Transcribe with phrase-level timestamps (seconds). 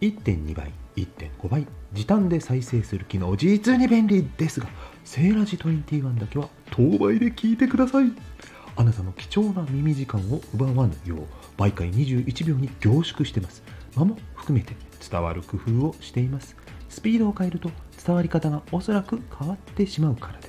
[0.00, 4.66] 1.2倍1.5倍時短で再生する機能実に便利ですが
[5.04, 8.12] セーラジ21だけは当倍で聞いてください。
[8.78, 11.26] あなたの貴重な耳時間を奪わぬよう
[11.56, 13.62] 毎回21秒に凝縮してます。
[13.94, 14.74] 間も含めて
[15.10, 16.56] 伝わる工夫をしています。
[16.90, 17.70] スピードを変えると
[18.04, 20.45] 伝わり方がおそらく変わってしまうからです。